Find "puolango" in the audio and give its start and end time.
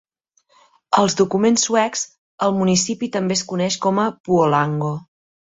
4.31-4.95